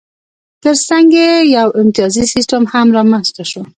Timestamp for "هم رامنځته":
2.71-3.43